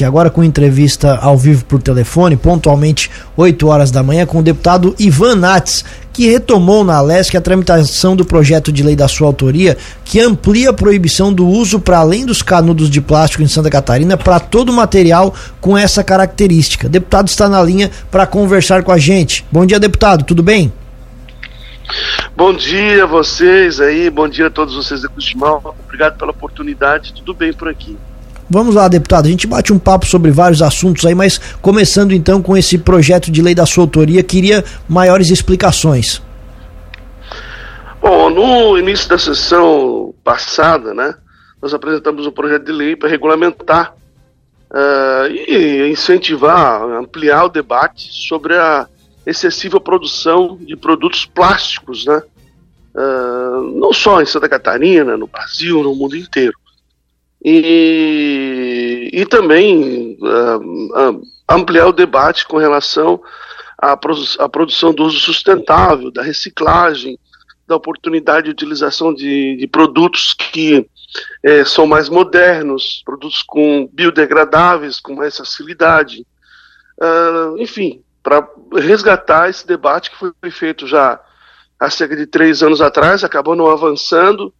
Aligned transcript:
E 0.00 0.04
agora 0.04 0.30
com 0.30 0.44
entrevista 0.44 1.16
ao 1.16 1.36
vivo 1.36 1.64
por 1.64 1.82
telefone, 1.82 2.36
pontualmente 2.36 3.10
8 3.36 3.66
horas 3.66 3.90
da 3.90 4.00
manhã, 4.00 4.24
com 4.24 4.38
o 4.38 4.42
deputado 4.44 4.94
Ivan 4.96 5.34
Nats, 5.34 5.84
que 6.12 6.30
retomou 6.30 6.84
na 6.84 6.98
Alesc 6.98 7.36
a 7.36 7.40
tramitação 7.40 8.14
do 8.14 8.24
projeto 8.24 8.70
de 8.70 8.84
lei 8.84 8.94
da 8.94 9.08
sua 9.08 9.26
autoria, 9.26 9.76
que 10.04 10.20
amplia 10.20 10.70
a 10.70 10.72
proibição 10.72 11.32
do 11.32 11.44
uso 11.44 11.80
para 11.80 11.98
além 11.98 12.24
dos 12.24 12.42
canudos 12.42 12.88
de 12.88 13.00
plástico 13.00 13.42
em 13.42 13.48
Santa 13.48 13.68
Catarina 13.70 14.16
para 14.16 14.38
todo 14.38 14.72
material 14.72 15.34
com 15.60 15.76
essa 15.76 16.04
característica. 16.04 16.86
O 16.86 16.90
deputado 16.90 17.26
está 17.26 17.48
na 17.48 17.60
linha 17.60 17.90
para 18.08 18.24
conversar 18.24 18.84
com 18.84 18.92
a 18.92 18.98
gente. 18.98 19.44
Bom 19.50 19.66
dia, 19.66 19.80
deputado, 19.80 20.22
tudo 20.22 20.44
bem? 20.44 20.72
Bom 22.36 22.54
dia 22.54 23.02
a 23.02 23.06
vocês 23.08 23.80
aí, 23.80 24.08
bom 24.10 24.28
dia 24.28 24.46
a 24.46 24.50
todos 24.50 24.76
vocês 24.76 25.02
da 25.02 25.08
Custimão. 25.08 25.60
Obrigado 25.84 26.16
pela 26.16 26.30
oportunidade, 26.30 27.12
tudo 27.14 27.34
bem 27.34 27.52
por 27.52 27.68
aqui. 27.68 27.98
Vamos 28.50 28.74
lá, 28.74 28.88
deputado. 28.88 29.26
A 29.26 29.30
gente 29.30 29.46
bate 29.46 29.72
um 29.72 29.78
papo 29.78 30.06
sobre 30.06 30.30
vários 30.30 30.62
assuntos 30.62 31.04
aí, 31.04 31.14
mas 31.14 31.38
começando 31.60 32.12
então 32.12 32.42
com 32.42 32.56
esse 32.56 32.78
projeto 32.78 33.30
de 33.30 33.42
lei 33.42 33.54
da 33.54 33.66
sua 33.66 33.84
autoria, 33.84 34.22
queria 34.22 34.64
maiores 34.88 35.30
explicações. 35.30 36.22
Bom, 38.00 38.30
no 38.30 38.78
início 38.78 39.08
da 39.08 39.18
sessão 39.18 40.14
passada, 40.24 40.94
né, 40.94 41.14
nós 41.60 41.74
apresentamos 41.74 42.26
um 42.26 42.30
projeto 42.30 42.64
de 42.64 42.72
lei 42.72 42.96
para 42.96 43.08
regulamentar 43.08 43.94
uh, 44.70 45.30
e 45.30 45.90
incentivar, 45.90 46.82
ampliar 46.82 47.44
o 47.44 47.48
debate 47.50 48.08
sobre 48.10 48.54
a 48.54 48.86
excessiva 49.26 49.78
produção 49.78 50.56
de 50.58 50.74
produtos 50.74 51.26
plásticos, 51.26 52.06
né, 52.06 52.22
uh, 52.94 53.78
não 53.78 53.92
só 53.92 54.22
em 54.22 54.26
Santa 54.26 54.48
Catarina, 54.48 55.18
no 55.18 55.26
Brasil, 55.26 55.82
no 55.82 55.94
mundo 55.94 56.16
inteiro 56.16 56.56
e, 57.44 59.10
e 59.12 59.26
também 59.26 60.18
uh, 60.20 61.22
ampliar 61.48 61.86
o 61.86 61.92
debate 61.92 62.46
com 62.46 62.56
relação 62.56 63.20
à, 63.76 63.96
produ 63.96 64.22
à, 64.38 64.48
produção 64.48 64.92
do 64.92 65.04
uso 65.04 65.18
sustentável, 65.18 66.10
da 66.10 66.22
reciclagem, 66.22 67.18
da 67.66 67.76
oportunidade 67.76 68.46
de 68.46 68.50
utilização 68.50 69.14
de, 69.14 69.56
de 69.56 69.66
produtos 69.66 70.34
que 70.34 70.88
eh, 71.44 71.64
são 71.64 71.86
mais 71.86 72.08
modernos, 72.08 73.02
produtos 73.04 73.42
com 73.42 73.88
biodegradáveis, 73.92 74.98
com 74.98 75.14
mais 75.14 75.36
facilidade. 75.36 76.26
Uh, 77.00 77.58
enfim, 77.58 78.02
para 78.22 78.48
resgatar 78.74 79.48
esse 79.48 79.66
debate 79.66 80.10
que 80.10 80.16
foi 80.16 80.32
feito 80.50 80.86
já 80.86 81.20
há 81.78 81.90
cerca 81.90 82.16
de 82.16 82.26
três 82.26 82.62
anos 82.62 82.80
atrás, 82.80 83.22
acabou 83.22 83.54
não 83.54 83.70
avançando, 83.70 84.52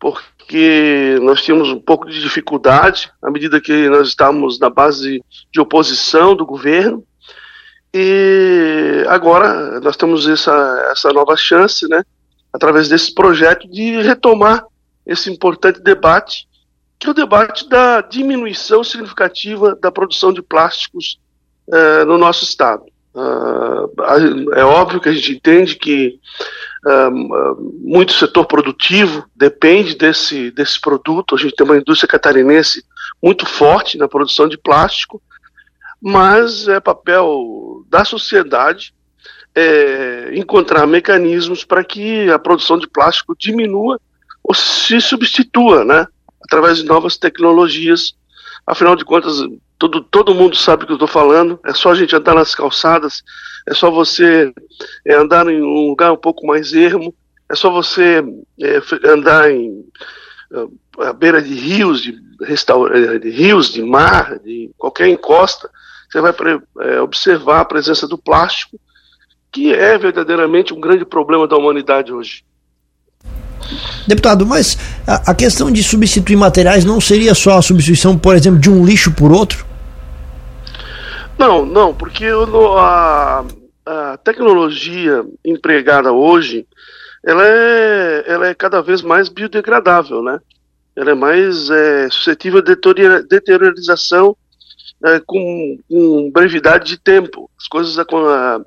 porque 0.00 1.18
nós 1.20 1.42
tínhamos 1.42 1.68
um 1.68 1.78
pouco 1.78 2.08
de 2.08 2.20
dificuldade 2.20 3.12
à 3.22 3.30
medida 3.30 3.60
que 3.60 3.88
nós 3.90 4.08
estávamos 4.08 4.58
na 4.58 4.70
base 4.70 5.22
de 5.52 5.60
oposição 5.60 6.34
do 6.34 6.46
governo. 6.46 7.04
E 7.92 9.04
agora 9.08 9.78
nós 9.80 9.96
temos 9.96 10.26
essa, 10.26 10.88
essa 10.90 11.12
nova 11.12 11.36
chance, 11.36 11.86
né, 11.86 12.02
através 12.52 12.88
desse 12.88 13.14
projeto, 13.14 13.68
de 13.70 14.00
retomar 14.00 14.64
esse 15.04 15.30
importante 15.30 15.80
debate, 15.80 16.48
que 16.98 17.06
é 17.06 17.10
o 17.10 17.14
debate 17.14 17.68
da 17.68 18.00
diminuição 18.00 18.82
significativa 18.82 19.76
da 19.76 19.90
produção 19.90 20.32
de 20.32 20.40
plásticos 20.40 21.18
uh, 21.68 22.06
no 22.06 22.16
nosso 22.16 22.44
estado. 22.44 22.84
Uh, 23.12 24.52
é 24.54 24.64
óbvio 24.64 25.00
que 25.00 25.08
a 25.08 25.12
gente 25.12 25.32
entende 25.32 25.74
que 25.76 26.18
muito 27.82 28.12
setor 28.12 28.46
produtivo 28.46 29.26
depende 29.36 29.94
desse, 29.94 30.50
desse 30.50 30.80
produto. 30.80 31.34
A 31.34 31.38
gente 31.38 31.54
tem 31.54 31.66
uma 31.66 31.76
indústria 31.76 32.08
catarinense 32.08 32.84
muito 33.22 33.44
forte 33.44 33.98
na 33.98 34.08
produção 34.08 34.48
de 34.48 34.56
plástico, 34.56 35.20
mas 36.00 36.68
é 36.68 36.80
papel 36.80 37.84
da 37.90 38.04
sociedade 38.04 38.94
é, 39.54 40.30
encontrar 40.34 40.86
mecanismos 40.86 41.64
para 41.64 41.84
que 41.84 42.30
a 42.30 42.38
produção 42.38 42.78
de 42.78 42.86
plástico 42.86 43.36
diminua 43.38 44.00
ou 44.42 44.54
se 44.54 45.00
substitua, 45.00 45.84
né, 45.84 46.06
através 46.42 46.78
de 46.78 46.84
novas 46.84 47.18
tecnologias. 47.18 48.14
Afinal 48.66 48.96
de 48.96 49.04
contas, 49.04 49.36
todo, 49.80 50.02
todo 50.02 50.34
mundo 50.34 50.54
sabe 50.54 50.84
o 50.84 50.86
que 50.86 50.92
eu 50.92 50.96
estou 50.96 51.08
falando, 51.08 51.58
é 51.64 51.72
só 51.72 51.90
a 51.90 51.94
gente 51.94 52.14
andar 52.14 52.34
nas 52.34 52.54
calçadas, 52.54 53.22
é 53.66 53.72
só 53.72 53.90
você 53.90 54.52
é, 55.06 55.14
andar 55.14 55.48
em 55.48 55.62
um 55.62 55.88
lugar 55.88 56.12
um 56.12 56.18
pouco 56.18 56.46
mais 56.46 56.74
ermo, 56.74 57.14
é 57.50 57.56
só 57.56 57.70
você 57.70 58.22
é, 58.60 58.82
andar 59.08 59.50
em 59.50 59.82
é, 60.52 61.08
à 61.08 61.14
beira 61.14 61.40
de 61.40 61.54
rios, 61.54 62.02
de, 62.02 62.12
de 62.12 63.30
rios, 63.30 63.72
de 63.72 63.82
mar, 63.82 64.38
de 64.40 64.70
qualquer 64.76 65.08
encosta, 65.08 65.70
você 66.12 66.20
vai 66.20 66.34
é, 66.80 67.00
observar 67.00 67.60
a 67.60 67.64
presença 67.64 68.06
do 68.06 68.18
plástico, 68.18 68.78
que 69.50 69.72
é 69.72 69.96
verdadeiramente 69.96 70.74
um 70.74 70.80
grande 70.80 71.06
problema 71.06 71.48
da 71.48 71.56
humanidade 71.56 72.12
hoje. 72.12 72.44
Deputado, 74.06 74.44
mas 74.44 74.76
a, 75.06 75.34
questão 75.34 75.70
de 75.70 75.82
substituir 75.82 76.36
materiais 76.36 76.84
não 76.84 77.00
seria 77.00 77.34
só 77.34 77.56
a 77.56 77.62
substituição, 77.62 78.18
por 78.18 78.34
exemplo, 78.34 78.60
de 78.60 78.68
um 78.68 78.84
lixo 78.84 79.12
por 79.12 79.32
outro? 79.32 79.69
Não, 81.40 81.64
não, 81.64 81.94
porque 81.94 82.26
a, 82.76 83.42
a 83.86 84.16
tecnologia 84.18 85.24
empregada 85.42 86.12
hoje, 86.12 86.66
ela 87.24 87.42
é, 87.48 88.24
ela 88.26 88.46
é 88.48 88.54
cada 88.54 88.82
vez 88.82 89.00
mais 89.00 89.30
biodegradável, 89.30 90.22
né? 90.22 90.38
Ela 90.94 91.12
é 91.12 91.14
mais 91.14 91.70
é, 91.70 92.10
suscetível 92.10 92.58
a 92.58 93.22
deteriorização 93.22 94.36
é, 95.02 95.18
com, 95.24 95.78
com, 95.88 96.30
brevidade 96.30 96.90
de 96.90 96.98
tempo. 96.98 97.50
As 97.58 97.66
coisas 97.66 97.98
a, 97.98 98.60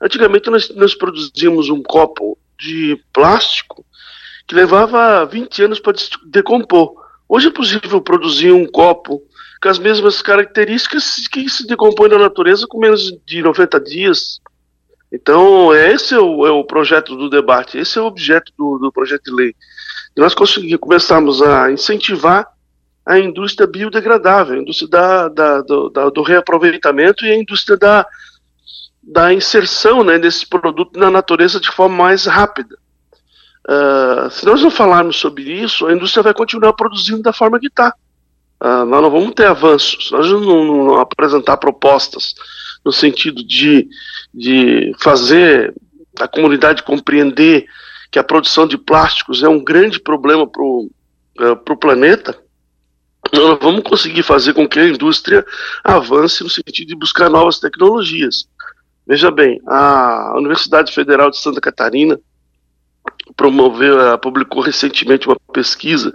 antigamente 0.00 0.48
nós, 0.48 0.72
nós 0.76 0.94
produzíamos 0.94 1.70
um 1.70 1.82
copo 1.82 2.38
de 2.56 3.02
plástico 3.12 3.84
que 4.46 4.54
levava 4.54 5.24
20 5.26 5.64
anos 5.64 5.80
para 5.80 5.94
decompor. 6.30 6.94
Hoje 7.28 7.48
é 7.48 7.50
possível 7.50 8.00
produzir 8.00 8.52
um 8.52 8.64
copo 8.64 9.20
com 9.62 9.68
as 9.68 9.78
mesmas 9.78 10.20
características 10.20 11.28
que 11.28 11.48
se 11.48 11.64
decompõe 11.66 12.08
na 12.08 12.18
natureza 12.18 12.66
com 12.66 12.80
menos 12.80 13.12
de 13.24 13.40
90 13.40 13.80
dias. 13.80 14.40
Então, 15.10 15.72
esse 15.72 16.14
é 16.14 16.18
o, 16.18 16.44
é 16.44 16.50
o 16.50 16.64
projeto 16.64 17.14
do 17.14 17.30
debate, 17.30 17.78
esse 17.78 17.96
é 17.96 18.02
o 18.02 18.06
objeto 18.06 18.52
do, 18.58 18.78
do 18.78 18.90
projeto 18.90 19.24
de 19.24 19.30
lei. 19.30 19.54
E 20.16 20.20
nós 20.20 20.34
conseguimos, 20.34 20.80
começamos 20.80 21.40
a 21.40 21.70
incentivar 21.70 22.48
a 23.06 23.18
indústria 23.18 23.66
biodegradável, 23.66 24.56
a 24.56 24.62
indústria 24.62 24.88
da, 24.88 25.28
da, 25.28 25.60
do, 25.62 25.88
da, 25.90 26.10
do, 26.10 26.22
reaproveitamento 26.22 27.24
e 27.24 27.30
a 27.30 27.36
indústria 27.36 27.76
da, 27.76 28.06
da 29.00 29.32
inserção 29.32 30.02
né, 30.02 30.18
desse 30.18 30.46
produto 30.46 30.98
na 30.98 31.10
natureza 31.10 31.60
de 31.60 31.70
forma 31.70 31.96
mais 32.04 32.26
rápida. 32.26 32.76
Uh, 33.68 34.28
se 34.30 34.44
nós 34.44 34.60
não 34.60 34.72
falarmos 34.72 35.16
sobre 35.16 35.44
isso, 35.44 35.86
a 35.86 35.92
indústria 35.92 36.22
vai 36.22 36.34
continuar 36.34 36.72
produzindo 36.72 37.22
da 37.22 37.32
forma 37.32 37.60
que 37.60 37.68
está. 37.68 37.94
Nós 38.62 39.02
não 39.02 39.10
vamos 39.10 39.34
ter 39.34 39.46
avanços, 39.46 40.10
nós 40.12 40.30
não, 40.30 40.64
não, 40.64 40.94
apresentar 41.00 41.56
propostas 41.56 42.34
no 42.84 42.92
sentido 42.92 43.44
de, 43.44 43.88
de 44.32 44.92
fazer 45.00 45.74
a 46.20 46.28
comunidade 46.28 46.84
compreender 46.84 47.66
que 48.10 48.18
a 48.18 48.24
produção 48.24 48.66
de 48.66 48.78
plásticos 48.78 49.42
é 49.42 49.48
um 49.48 49.62
grande 49.62 49.98
problema 49.98 50.46
para 50.46 50.62
o 50.62 50.90
uh, 51.40 51.76
planeta, 51.76 52.38
nós 53.32 53.58
vamos 53.60 53.82
conseguir 53.82 54.22
fazer 54.22 54.52
com 54.52 54.68
que 54.68 54.78
a 54.78 54.88
indústria 54.88 55.44
avance 55.82 56.44
no 56.44 56.50
sentido 56.50 56.88
de 56.88 56.96
buscar 56.96 57.30
novas 57.30 57.58
tecnologias. 57.58 58.46
Veja 59.06 59.30
bem, 59.30 59.60
a 59.66 60.34
Universidade 60.36 60.92
Federal 60.92 61.30
de 61.30 61.38
Santa 61.38 61.60
Catarina 61.60 62.20
promoveu, 63.42 64.16
publicou 64.18 64.62
recentemente 64.62 65.26
uma 65.26 65.36
pesquisa 65.52 66.14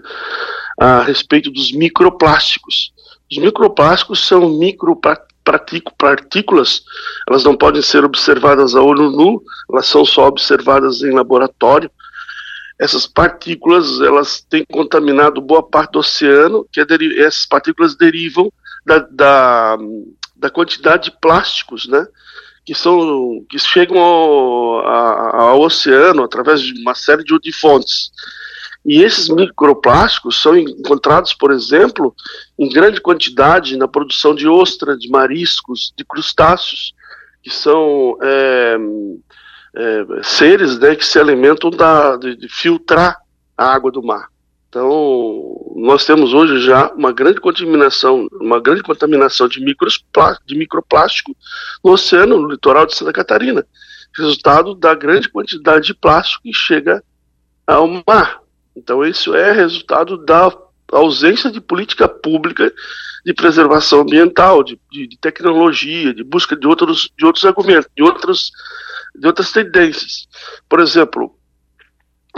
a 0.79 1.01
respeito 1.01 1.51
dos 1.51 1.73
microplásticos. 1.73 2.93
Os 3.29 3.37
microplásticos 3.37 4.25
são 4.25 4.57
micropartículas, 4.57 6.83
elas 7.27 7.43
não 7.43 7.57
podem 7.57 7.81
ser 7.81 8.05
observadas 8.05 8.75
a 8.75 8.81
olho 8.81 9.11
nu, 9.11 9.43
elas 9.69 9.87
são 9.87 10.05
só 10.05 10.27
observadas 10.27 11.01
em 11.01 11.11
laboratório. 11.11 11.91
Essas 12.79 13.05
partículas, 13.05 13.99
elas 13.99 14.39
têm 14.49 14.63
contaminado 14.71 15.41
boa 15.41 15.63
parte 15.63 15.93
do 15.93 15.99
oceano, 15.99 16.65
que 16.71 16.79
é 16.79 16.85
essas 17.17 17.45
partículas 17.45 17.97
derivam 17.97 18.49
da, 18.85 18.99
da, 18.99 19.77
da 20.33 20.49
quantidade 20.49 21.11
de 21.11 21.17
plásticos, 21.19 21.89
né? 21.89 22.07
Que 22.67 22.75
são 22.75 23.45
que 23.49 23.57
chegam 23.57 23.97
ao, 23.97 24.85
ao, 24.85 25.61
oceano 25.61 26.21
através 26.21 26.59
de 26.59 26.73
uma 26.81 26.93
série 26.93 27.23
de, 27.23 27.39
de 27.39 27.53
fontes. 27.53 28.11
E 28.85 29.01
esses 29.01 29.29
microplásticos 29.29 30.41
são 30.41 30.53
encontrados, 30.57 31.33
por 31.33 31.51
exemplo, 31.51 32.13
em 32.59 32.67
grande 32.67 32.99
quantidade 32.99 33.77
na 33.77 33.87
produção 33.87 34.35
de 34.35 34.49
ostra, 34.49 34.97
de 34.97 35.09
mariscos, 35.09 35.93
de 35.97 36.03
crustáceos, 36.03 36.93
que 37.41 37.49
são 37.49 38.17
é, 38.21 38.77
é, 39.77 40.23
seres 40.23 40.77
né, 40.77 40.93
que 40.93 41.05
se 41.05 41.17
alimentam 41.17 41.69
da, 41.69 42.17
de, 42.17 42.35
de, 42.35 42.49
filtrar 42.49 43.15
a 43.57 43.73
água 43.73 43.93
do 43.93 44.03
mar. 44.03 44.27
Então, 44.69 45.73
nós 45.75 46.05
temos 46.05 46.33
hoje 46.33 46.59
já 46.59 46.91
uma 46.91 47.13
grande 47.13 47.39
contaminação, 47.39 48.27
uma 48.33 48.59
grande 48.59 48.83
contaminação 48.83 49.47
de, 49.47 49.63
de 49.63 50.55
microplástico 50.55 51.35
no 51.83 51.91
oceano, 51.91 52.39
no 52.39 52.49
litoral 52.49 52.85
de 52.85 52.95
Santa 52.95 53.13
Catarina, 53.13 53.65
resultado 54.15 54.75
da 54.75 54.93
grande 54.93 55.29
quantidade 55.29 55.87
de 55.87 55.93
plástico 55.93 56.43
que 56.43 56.53
chega 56.53 57.01
ao 57.65 57.87
mar. 58.05 58.41
Então, 58.75 59.03
isso 59.05 59.33
é 59.35 59.51
resultado 59.51 60.17
da 60.17 60.51
ausência 60.91 61.51
de 61.51 61.61
política 61.61 62.07
pública 62.07 62.71
de 63.25 63.33
preservação 63.33 64.01
ambiental, 64.01 64.63
de, 64.63 64.79
de, 64.91 65.07
de 65.07 65.17
tecnologia, 65.17 66.13
de 66.13 66.23
busca 66.23 66.55
de 66.55 66.67
outros, 66.67 67.09
de 67.17 67.25
outros 67.25 67.43
argumentos, 67.45 67.89
de 67.95 68.03
outras, 68.03 68.51
de 69.15 69.27
outras 69.27 69.51
tendências. 69.51 70.27
Por 70.69 70.79
exemplo, 70.79 71.37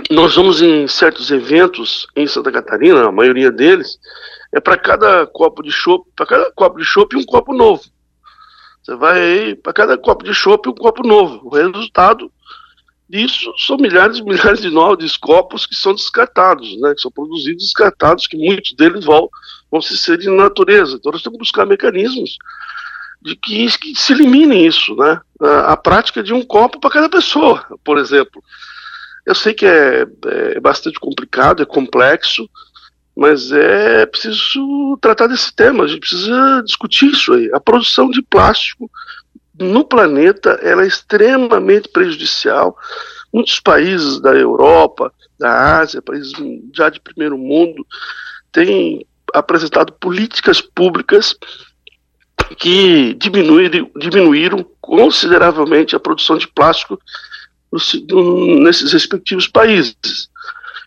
nós 0.10 0.36
vamos 0.36 0.62
em 0.62 0.88
certos 0.88 1.31
eventos 1.31 2.07
em 2.16 2.28
Santa 2.28 2.51
Catarina, 2.51 3.07
a 3.07 3.12
maioria 3.12 3.51
deles, 3.51 4.00
é 4.54 4.60
para 4.60 4.78
cada 4.78 5.25
copo 5.28 5.62
de 5.62 5.72
chopp, 5.72 6.10
para 6.16 6.25
cada 6.25 6.51
copo 6.51 6.80
de 6.80 6.86
chopp 6.86 7.16
um 7.16 7.24
copo 7.24 7.54
novo. 7.54 7.84
Você 8.81 8.96
vai 8.96 9.22
aí, 9.22 9.56
para 9.56 9.74
cada 9.74 9.98
copo 9.98 10.24
de 10.24 10.34
chopp 10.34 10.68
um 10.68 10.74
copo 10.74 11.06
novo. 11.06 11.42
O 11.44 11.50
resultado 11.50 12.31
disso 13.07 13.51
são 13.57 13.78
milhares 13.78 14.18
e 14.18 14.24
milhares 14.24 14.62
de 14.62 14.69
novos 14.69 15.18
copos 15.18 15.66
que 15.66 15.75
são 15.75 15.94
descartados, 15.94 16.80
né, 16.80 16.94
que 16.94 17.02
são 17.02 17.12
produzidos 17.12 17.63
descartados, 17.63 18.28
que 18.28 18.38
muitos 18.38 18.74
deles 18.74 19.06
vão, 19.06 19.30
vão 19.72 19.81
se 19.81 19.98
ser 19.98 20.18
de 20.18 20.30
natureza. 20.30 20.95
Então 20.95 21.12
nós 21.12 21.22
temos 21.22 21.38
que 21.38 21.44
buscar 21.44 21.66
mecanismos 21.66 22.38
de 23.22 23.36
que, 23.36 23.68
que 23.78 23.95
se 23.95 24.13
elimine 24.13 24.66
isso, 24.66 24.95
né? 24.95 25.19
A, 25.42 25.74
a 25.74 25.78
prática 25.78 26.24
de 26.24 26.34
um 26.34 26.44
copo 26.44 26.80
para 26.80 26.90
cada 26.90 27.10
pessoa, 27.10 27.66
por 27.84 27.98
exemplo. 27.98 28.42
Eu 29.30 29.36
sei 29.36 29.54
que 29.54 29.64
é, 29.64 30.08
é 30.56 30.60
bastante 30.60 31.00
complicado, 31.00 31.62
é 31.62 31.66
complexo, 31.66 32.50
mas 33.16 33.52
é 33.52 34.04
preciso 34.08 34.98
tratar 35.00 35.28
desse 35.28 35.56
tema, 35.56 35.84
a 35.84 35.88
gente 35.88 36.00
precisa 36.00 36.64
discutir 36.66 37.12
isso 37.12 37.34
aí. 37.34 37.48
A 37.54 37.60
produção 37.60 38.10
de 38.10 38.24
plástico 38.24 38.90
no 39.54 39.86
planeta 39.86 40.60
ela 40.64 40.84
é 40.84 40.88
extremamente 40.88 41.90
prejudicial. 41.90 42.76
Muitos 43.31 43.60
países 43.60 44.20
da 44.20 44.34
Europa, 44.34 45.14
da 45.38 45.78
Ásia, 45.78 46.02
países 46.02 46.34
já 46.74 46.90
de 46.90 47.00
primeiro 47.00 47.38
mundo, 47.38 47.86
têm 48.52 49.06
apresentado 49.31 49.94
políticas 49.94 50.60
públicas 50.60 51.36
que 52.58 53.14
diminuíram, 53.14 53.92
diminuíram 53.96 54.66
consideravelmente 54.81 55.96
a 55.96 56.00
produção 56.00 56.36
de 56.36 56.48
plástico 56.48 57.00
nesses 58.62 58.92
respectivos 58.92 59.48
países. 59.48 60.30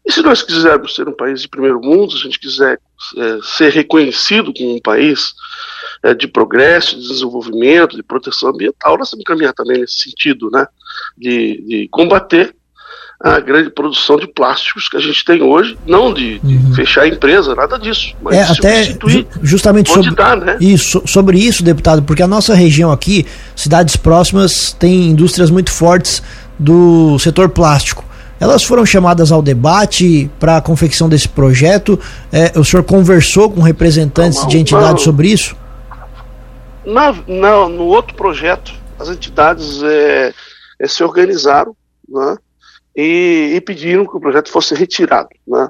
E 0.04 0.12
se 0.12 0.20
nós 0.20 0.42
quisermos 0.42 0.94
ser 0.94 1.08
um 1.08 1.14
país 1.14 1.42
de 1.42 1.48
primeiro 1.48 1.80
mundo, 1.80 2.12
se 2.12 2.18
a 2.18 2.22
gente 2.22 2.38
quiser 2.38 2.80
é, 3.16 3.38
ser 3.42 3.72
reconhecido 3.72 4.52
como 4.52 4.74
um 4.74 4.80
país 4.80 5.32
é, 6.02 6.12
de 6.12 6.26
progresso, 6.26 6.96
de 6.96 7.06
desenvolvimento, 7.06 7.96
de 7.96 8.02
proteção 8.02 8.50
ambiental, 8.50 8.98
nós 8.98 9.10
temos 9.10 9.24
que 9.24 9.32
caminhar 9.32 9.52
também 9.52 9.78
nesse 9.78 10.02
sentido, 10.02 10.50
né, 10.50 10.66
de, 11.16 11.62
de 11.66 11.88
combater 11.88 12.54
a 13.22 13.38
grande 13.38 13.70
produção 13.70 14.16
de 14.16 14.26
plásticos 14.26 14.88
que 14.88 14.96
a 14.96 15.00
gente 15.00 15.24
tem 15.24 15.40
hoje, 15.40 15.78
não 15.86 16.12
de, 16.12 16.40
de 16.40 16.56
uhum. 16.56 16.74
fechar 16.74 17.02
a 17.02 17.08
empresa, 17.08 17.54
nada 17.54 17.78
disso, 17.78 18.16
mas 18.20 18.34
é, 18.34 18.42
até 18.42 18.82
ju 18.82 19.24
justamente 19.40 19.92
sobre, 19.92 20.12
dá, 20.12 20.34
né? 20.34 20.56
isso, 20.60 21.00
sobre 21.06 21.38
isso, 21.38 21.62
deputado, 21.62 22.02
porque 22.02 22.22
a 22.22 22.26
nossa 22.26 22.52
região 22.52 22.90
aqui, 22.90 23.24
cidades 23.54 23.94
próximas, 23.94 24.72
tem 24.72 25.10
indústrias 25.10 25.50
muito 25.50 25.70
fortes 25.70 26.20
do 26.58 27.18
setor 27.18 27.48
plástico. 27.48 28.04
Elas 28.42 28.64
foram 28.64 28.84
chamadas 28.84 29.30
ao 29.30 29.40
debate 29.40 30.28
para 30.40 30.56
a 30.56 30.60
confecção 30.60 31.08
desse 31.08 31.28
projeto. 31.28 31.98
É, 32.32 32.58
o 32.58 32.64
senhor 32.64 32.82
conversou 32.82 33.48
com 33.48 33.60
representantes 33.60 34.38
não, 34.38 34.42
não, 34.42 34.50
de 34.50 34.58
entidades 34.58 34.90
não, 34.90 34.98
sobre 34.98 35.28
isso? 35.28 35.56
Na, 36.84 37.12
na, 37.28 37.68
no 37.68 37.84
outro 37.84 38.16
projeto, 38.16 38.74
as 38.98 39.08
entidades 39.08 39.80
é, 39.84 40.34
é, 40.80 40.88
se 40.88 41.04
organizaram 41.04 41.76
né, 42.08 42.36
e, 42.96 43.52
e, 43.54 43.60
pediram 43.60 44.04
que 44.04 44.16
o 44.16 44.20
projeto 44.20 44.50
fosse 44.50 44.74
retirado. 44.74 45.28
Né. 45.46 45.68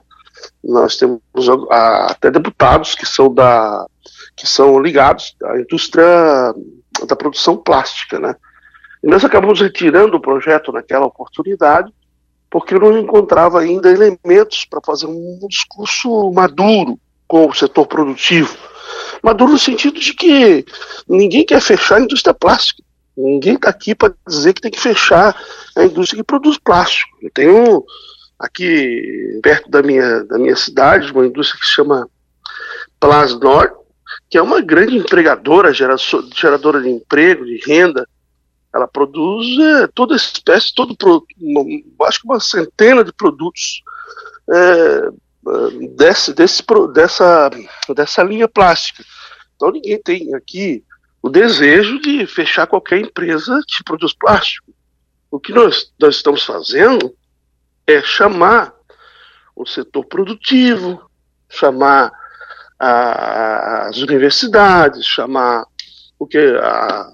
Nós 0.64 0.96
temos 0.96 1.20
a, 1.70 2.06
até 2.12 2.30
deputados 2.30 2.94
que 2.94 3.04
são, 3.04 3.32
da, 3.32 3.86
que 4.34 4.46
são 4.46 4.80
ligados 4.80 5.36
à 5.44 5.58
indústria 5.58 6.54
da 7.06 7.14
produção 7.14 7.54
plástica. 7.58 8.18
Né. 8.18 8.34
E 9.02 9.08
nós 9.08 9.24
acabamos 9.24 9.60
retirando 9.60 10.16
o 10.16 10.20
projeto 10.20 10.70
naquela 10.70 11.06
oportunidade, 11.06 11.92
porque 12.50 12.74
eu 12.74 12.80
não 12.80 12.98
encontrava 12.98 13.60
ainda 13.60 13.90
elementos 13.90 14.64
para 14.64 14.80
fazer 14.84 15.06
um 15.06 15.38
discurso 15.48 16.30
maduro 16.32 16.98
com 17.26 17.48
o 17.48 17.54
setor 17.54 17.86
produtivo. 17.86 18.56
Maduro 19.22 19.52
no 19.52 19.58
sentido 19.58 19.98
de 19.98 20.12
que 20.14 20.64
ninguém 21.08 21.44
quer 21.44 21.60
fechar 21.60 21.96
a 21.96 22.00
indústria 22.00 22.34
plástica. 22.34 22.82
Ninguém 23.16 23.54
está 23.54 23.70
aqui 23.70 23.94
para 23.94 24.14
dizer 24.26 24.52
que 24.52 24.60
tem 24.60 24.70
que 24.70 24.80
fechar 24.80 25.34
a 25.76 25.84
indústria 25.84 26.22
que 26.22 26.26
produz 26.26 26.58
plástico. 26.58 27.10
Eu 27.22 27.30
tenho 27.32 27.84
aqui 28.38 29.40
perto 29.42 29.70
da 29.70 29.82
minha, 29.82 30.24
da 30.24 30.38
minha 30.38 30.56
cidade 30.56 31.12
uma 31.12 31.26
indústria 31.26 31.60
que 31.60 31.66
se 31.66 31.72
chama 31.72 32.08
Plasnor, 32.98 33.72
que 34.28 34.36
é 34.38 34.42
uma 34.42 34.60
grande 34.60 34.96
empregadora, 34.96 35.72
geradora 35.72 36.80
de 36.80 36.88
emprego, 36.88 37.44
de 37.44 37.60
renda, 37.66 38.06
ela 38.74 38.88
produz 38.88 39.58
é, 39.58 39.86
toda 39.88 40.16
espécie, 40.16 40.74
todo 40.74 40.96
acho 42.06 42.20
que 42.20 42.26
uma 42.26 42.40
centena 42.40 43.04
de 43.04 43.12
produtos 43.12 43.82
é, 44.50 45.10
desse, 45.96 46.32
desse, 46.32 46.62
dessa, 46.92 47.50
dessa 47.94 48.22
linha 48.22 48.48
plástica. 48.48 49.04
Então 49.54 49.70
ninguém 49.70 50.00
tem 50.00 50.34
aqui 50.34 50.84
o 51.22 51.28
desejo 51.28 52.00
de 52.00 52.26
fechar 52.26 52.66
qualquer 52.66 52.98
empresa 52.98 53.60
que 53.68 53.84
produz 53.84 54.12
plástico. 54.14 54.72
O 55.30 55.38
que 55.38 55.52
nós, 55.52 55.92
nós 56.00 56.16
estamos 56.16 56.42
fazendo 56.44 57.14
é 57.86 58.02
chamar 58.02 58.74
o 59.54 59.66
setor 59.66 60.04
produtivo, 60.06 61.08
chamar 61.48 62.10
a, 62.78 63.88
as 63.88 63.98
universidades, 63.98 65.06
chamar 65.06 65.64
o 66.18 66.26
que 66.26 66.38
a, 66.38 67.08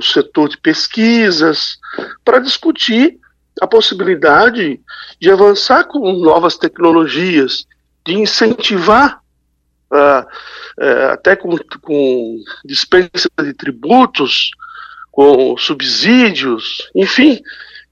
o 0.00 0.02
setor 0.02 0.48
de 0.48 0.56
pesquisas, 0.56 1.78
para 2.24 2.38
discutir 2.38 3.18
a 3.60 3.66
possibilidade 3.66 4.80
de 5.20 5.30
avançar 5.30 5.84
com 5.84 6.12
novas 6.12 6.56
tecnologias, 6.56 7.66
de 8.06 8.14
incentivar, 8.14 9.20
uh, 9.92 10.26
uh, 10.82 11.12
até 11.12 11.36
com, 11.36 11.54
com 11.82 12.38
dispensa 12.64 13.28
de 13.42 13.52
tributos, 13.52 14.50
com 15.10 15.56
subsídios, 15.58 16.90
enfim, 16.94 17.40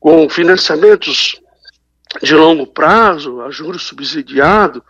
com 0.00 0.28
financiamentos 0.30 1.38
de 2.22 2.34
longo 2.34 2.66
prazo, 2.66 3.42
a 3.42 3.50
juros 3.50 3.82
subsidiado, 3.82 4.82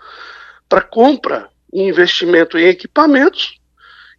para 0.69 0.83
compra 0.83 1.49
e 1.73 1.83
investimento 1.83 2.57
em 2.57 2.69
equipamentos 2.69 3.58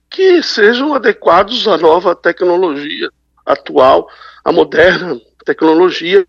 que 0.10 0.42
sejam 0.42 0.94
adequados 0.94 1.68
à 1.68 1.78
nova 1.78 2.16
tecnologia 2.16 3.10
atual, 3.46 4.10
à 4.44 4.52
moderna 4.52 5.20
tecnologia 5.46 6.26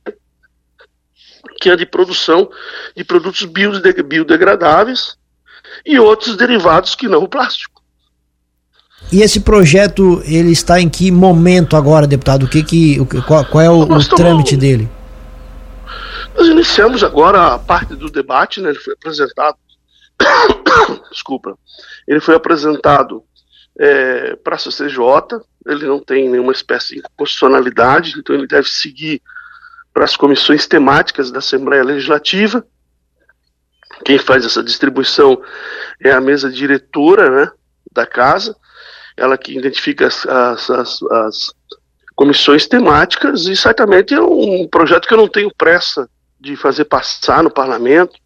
que 1.61 1.71
é 1.71 1.77
de 1.77 1.87
produção 1.87 2.49
de 2.97 3.05
produtos 3.05 3.45
biodegradáveis 3.45 5.17
e 5.85 5.99
outros 5.99 6.37
derivados 6.37 6.95
que 6.95 7.09
não 7.09 7.23
o 7.23 7.29
plástico. 7.29 7.81
E 9.13 9.23
esse 9.23 9.41
projeto 9.41 10.23
ele 10.25 10.53
está 10.53 10.81
em 10.81 10.89
que 10.89 11.11
momento 11.11 11.77
agora, 11.77 12.07
deputado? 12.07 12.45
O 12.45 12.49
que 12.49 12.63
que 12.63 12.99
qual, 13.27 13.45
qual 13.45 13.65
é 13.65 13.71
o, 13.71 13.83
o 13.83 14.09
trâmite 14.09 14.57
dele? 14.57 14.89
Nós 16.37 16.49
iniciamos 16.49 17.03
agora 17.03 17.55
a 17.55 17.59
parte 17.59 17.95
do 17.95 18.11
debate, 18.11 18.61
né? 18.61 18.71
Ele 18.71 18.79
foi 18.79 18.95
apresentado. 18.95 19.57
Desculpa. 21.11 21.59
Ele 22.07 22.21
foi 22.21 22.35
apresentado 22.35 23.25
é, 23.81 24.37
para 24.37 24.57
a 24.57 24.59
CCJ, 24.59 25.41
ele 25.67 25.87
não 25.87 25.99
tem 25.99 26.29
nenhuma 26.29 26.53
espécie 26.53 26.97
de 26.97 27.03
constitucionalidade, 27.17 28.15
então 28.19 28.37
ele 28.37 28.47
deve 28.47 28.69
seguir 28.69 29.23
para 29.93 30.05
as 30.05 30.17
comissões 30.17 30.67
temáticas 30.67 31.31
da 31.31 31.39
Assembleia 31.39 31.83
Legislativa. 31.83 32.63
Quem 34.05 34.19
faz 34.19 34.45
essa 34.45 34.63
distribuição 34.63 35.43
é 35.99 36.11
a 36.11 36.21
mesa 36.21 36.51
diretora 36.51 37.31
né, 37.31 37.51
da 37.91 38.07
casa, 38.07 38.55
ela 39.17 39.39
que 39.39 39.57
identifica 39.57 40.07
as, 40.07 40.27
as, 40.27 40.71
as, 40.71 41.03
as 41.03 41.55
comissões 42.15 42.67
temáticas, 42.67 43.47
e 43.47 43.57
certamente 43.57 44.13
é 44.13 44.21
um 44.21 44.69
projeto 44.69 45.09
que 45.09 45.15
eu 45.15 45.19
não 45.19 45.29
tenho 45.29 45.51
pressa 45.57 46.09
de 46.39 46.55
fazer 46.55 46.85
passar 46.85 47.43
no 47.43 47.51
parlamento. 47.51 48.19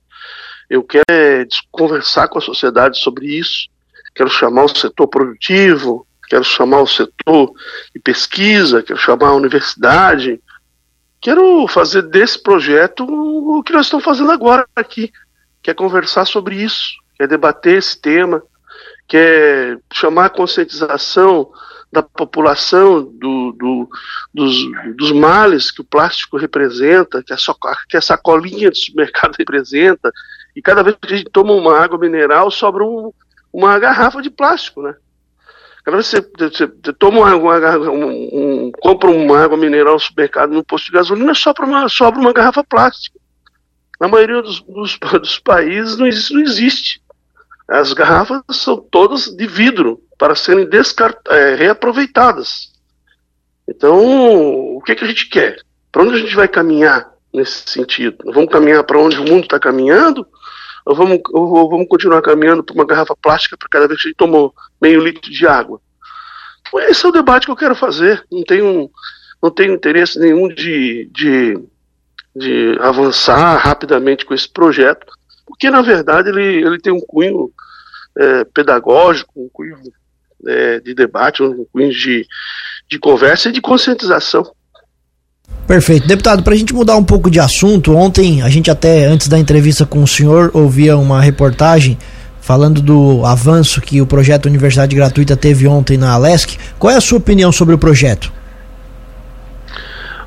Eu 0.68 0.82
quero 0.82 1.04
é, 1.08 1.46
conversar 1.70 2.26
com 2.26 2.38
a 2.38 2.42
sociedade 2.42 2.99
sobre 2.99 3.26
isso, 3.26 3.68
quero 4.14 4.30
chamar 4.30 4.64
o 4.64 4.68
setor 4.68 5.09
produtivo, 5.09 6.06
quero 6.28 6.44
chamar 6.44 6.80
o 6.80 6.87
setor 6.87 7.52
de 7.94 8.00
pesquisa, 8.00 8.83
quero 8.83 8.99
chamar 8.99 9.28
a 9.28 9.35
universidade, 9.35 10.40
quero 11.21 11.66
fazer 11.68 12.02
desse 12.02 12.42
projeto 12.42 13.04
o 13.04 13.62
que 13.62 13.73
nós 13.73 13.87
estamos 13.87 14.04
fazendo 14.04 14.30
agora 14.30 14.66
aqui, 14.76 15.12
quer 15.62 15.75
conversar 15.75 16.26
sobre 16.26 16.56
isso, 16.56 16.92
quer 17.16 17.26
debater 17.26 17.78
esse 17.78 18.00
tema, 18.00 18.42
quer 19.09 19.78
chamar 19.92 20.26
a 20.26 20.30
conscientização 20.30 21.50
da 21.92 22.02
população 22.02 23.04
do, 23.04 23.52
do, 23.52 23.88
dos, 24.35 24.56
dos, 24.97 25.12
males 25.12 25.71
que 25.71 25.80
o 25.80 25.85
plástico 25.85 26.37
representa, 26.37 27.23
que 27.23 27.33
que 27.88 27.97
a 27.97 28.00
sacolinha 28.00 28.71
de 28.71 28.85
supermercado 28.85 29.37
representa, 29.38 30.11
e 30.56 30.61
cada 30.61 30.83
vez 30.83 30.97
que 31.00 31.12
a 31.12 31.16
gente 31.16 31.30
toma 31.30 31.52
uma 31.52 31.78
água 31.78 31.97
mineral, 31.97 32.50
sobra 32.50 32.85
um, 32.85 33.12
uma 33.54 33.78
garrafa 33.78 34.20
de 34.20 34.28
plástico, 34.28 34.82
né? 34.82 34.96
Cada 35.84 35.96
vez 35.96 36.11
que 36.11 36.16
você, 36.16 36.50
você, 36.50 36.66
você 36.66 36.92
toma 36.92 37.20
uma, 37.20 37.37
uma, 37.37 37.78
um, 37.90 38.66
um, 38.66 38.73
compra 38.80 39.08
uma 39.11 39.44
água 39.44 39.56
mineral 39.56 39.94
no 39.94 40.00
supermercado, 40.00 40.52
no 40.52 40.64
posto 40.64 40.87
de 40.87 40.92
gasolina, 40.92 41.34
sobra 41.34 41.64
uma, 41.64 41.88
sobra 41.88 42.20
uma 42.20 42.32
garrafa 42.32 42.64
plástica. 42.64 43.18
Na 44.00 44.08
maioria 44.08 44.42
dos, 44.42 44.61
dos, 44.62 44.99
dos 45.20 45.38
países 45.38 45.96
não, 45.96 46.06
isso 46.06 46.34
não 46.34 46.40
existe. 46.40 47.00
As 47.68 47.92
garrafas 47.92 48.42
são 48.50 48.76
todas 48.76 49.26
de 49.26 49.46
vidro 49.46 50.02
para 50.18 50.34
serem 50.34 50.68
é, 51.28 51.54
reaproveitadas. 51.54 52.73
Então, 53.68 54.76
o 54.76 54.82
que, 54.84 54.96
que 54.96 55.04
a 55.04 55.08
gente 55.08 55.28
quer? 55.28 55.58
Para 55.92 56.02
onde 56.02 56.16
a 56.16 56.18
gente 56.18 56.34
vai 56.34 56.49
caminhar 56.49 57.08
nesse 57.32 57.70
sentido? 57.70 58.16
Vamos 58.32 58.50
caminhar 58.50 58.82
para 58.84 58.99
onde 58.99 59.18
o 59.18 59.25
mundo 59.25 59.44
está 59.44 59.61
caminhando? 59.61 60.26
Vamos, 60.87 61.21
vamos 61.33 61.88
continuar 61.88 62.21
caminhando 62.21 62.62
para 62.62 62.75
uma 62.75 62.85
garrafa 62.87 63.17
plástica 63.17 63.57
para 63.57 63.69
cada 63.69 63.88
vez 63.88 64.00
que 64.00 64.09
a 64.09 64.11
gente 64.11 64.19
tomou 64.19 64.55
meio 64.81 65.03
litro 65.03 65.31
de 65.31 65.47
água? 65.47 65.81
Esse 66.88 67.07
é 67.07 67.09
o 67.09 67.12
debate 67.12 67.47
que 67.47 67.53
eu 67.53 67.57
quero 67.57 67.75
fazer. 67.75 68.23
Não 68.31 68.43
tenho, 68.43 68.91
não 69.43 69.50
tenho 69.50 69.75
interesse 69.75 70.19
nenhum 70.19 70.49
de, 70.49 71.09
de, 71.12 71.59
de 72.37 72.76
avançar 72.81 73.57
rapidamente 73.57 74.26
com 74.26 74.35
esse 74.35 74.49
projeto, 74.49 75.07
porque 75.47 75.71
na 75.71 75.81
verdade 75.81 76.29
ele, 76.29 76.67
ele 76.67 76.79
tem 76.79 76.93
um 76.93 77.00
cunho 77.00 77.50
é, 78.17 78.45
pedagógico, 78.45 79.33
um 79.37 79.49
cunho 79.49 79.79
é, 80.47 80.81
de 80.81 80.95
debate, 80.95 81.43
um 81.43 81.64
cunho 81.67 81.93
de, 81.93 82.26
de 82.88 82.99
conversa 82.99 83.49
e 83.49 83.53
de 83.53 83.61
conscientização. 83.61 84.45
Perfeito. 85.66 86.06
Deputado, 86.06 86.42
para 86.42 86.52
a 86.52 86.56
gente 86.56 86.75
mudar 86.75 86.97
um 86.97 87.04
pouco 87.04 87.30
de 87.30 87.40
assunto, 87.40 87.97
ontem 87.97 88.42
a 88.42 88.49
gente 88.49 88.71
até 88.71 89.06
antes 89.06 89.28
da 89.28 89.38
entrevista 89.38 89.87
com 89.87 90.02
o 90.02 90.06
senhor 90.06 90.50
ouvia 90.52 90.97
uma 90.97 91.21
reportagem 91.23 91.97
falando 92.40 92.83
do 92.83 93.25
avanço 93.25 93.80
que 93.80 94.02
o 94.02 94.06
projeto 94.06 94.44
Universidade 94.44 94.94
Gratuita 94.94 95.35
teve 95.35 95.66
ontem 95.66 95.97
na 95.97 96.12
Alesc. 96.12 96.59
Qual 96.78 96.92
é 96.92 96.97
a 96.97 97.00
sua 97.00 97.16
opinião 97.16 97.50
sobre 97.50 97.75
o 97.75 97.78
projeto? 97.78 98.30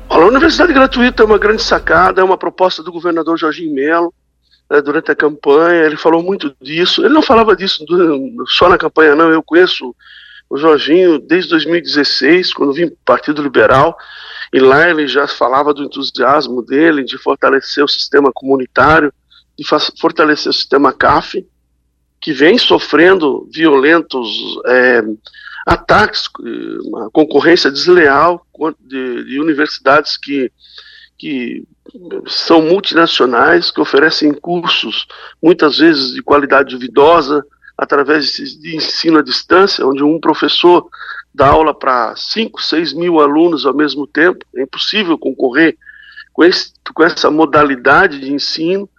Olha, 0.08 0.24
a 0.24 0.26
Universidade 0.26 0.72
Gratuita 0.72 1.22
é 1.22 1.26
uma 1.26 1.38
grande 1.38 1.62
sacada, 1.62 2.20
é 2.20 2.24
uma 2.24 2.36
proposta 2.36 2.82
do 2.82 2.90
governador 2.90 3.38
Jorginho 3.38 3.72
Melo 3.72 4.12
né, 4.68 4.82
durante 4.82 5.12
a 5.12 5.14
campanha, 5.14 5.86
ele 5.86 5.96
falou 5.96 6.22
muito 6.22 6.52
disso. 6.60 7.04
Ele 7.04 7.14
não 7.14 7.22
falava 7.22 7.54
disso 7.54 7.84
só 8.48 8.68
na 8.68 8.76
campanha, 8.76 9.14
não. 9.14 9.30
Eu 9.30 9.42
conheço 9.42 9.94
o 10.50 10.56
Jorginho 10.56 11.18
desde 11.18 11.50
2016, 11.50 12.52
quando 12.52 12.72
vim 12.72 12.86
para 12.86 12.94
o 12.94 13.04
Partido 13.04 13.42
Liberal, 13.42 13.96
e 14.52 14.58
lá 14.58 14.88
ele 14.88 15.06
já 15.06 15.26
falava 15.26 15.74
do 15.74 15.84
entusiasmo 15.84 16.62
dele 16.62 17.04
de 17.04 17.18
fortalecer 17.18 17.84
o 17.84 17.88
sistema 17.88 18.30
comunitário, 18.32 19.12
de 19.58 19.64
fortalecer 20.00 20.50
o 20.50 20.54
sistema 20.54 20.92
CAF, 20.92 21.46
que 22.20 22.32
vem 22.32 22.58
sofrendo 22.58 23.48
violentos 23.52 24.28
é, 24.66 25.02
ataques, 25.66 26.24
uma 26.84 27.10
concorrência 27.10 27.70
desleal 27.70 28.44
de, 28.80 29.24
de 29.24 29.38
universidades 29.38 30.16
que, 30.16 30.50
que 31.18 31.64
são 32.26 32.62
multinacionais 32.62 33.70
que 33.70 33.80
oferecem 33.80 34.32
cursos, 34.32 35.06
muitas 35.42 35.78
vezes 35.78 36.14
de 36.14 36.22
qualidade 36.22 36.74
duvidosa, 36.74 37.44
através 37.78 38.32
de 38.32 38.74
ensino 38.74 39.18
à 39.18 39.22
distância, 39.22 39.86
onde 39.86 40.02
um 40.02 40.18
professor 40.18 40.88
dá 41.32 41.46
aula 41.46 41.72
para 41.72 42.16
5, 42.16 42.60
6 42.60 42.92
mil 42.92 43.20
alunos 43.20 43.64
ao 43.64 43.72
mesmo 43.72 44.04
tempo. 44.04 44.44
É 44.56 44.62
impossível 44.62 45.16
concorrer 45.16 45.78
com, 46.32 46.42
esse, 46.42 46.72
com 46.92 47.04
essa 47.04 47.30
modalidade 47.30 48.18
de 48.18 48.32
ensino. 48.32 48.90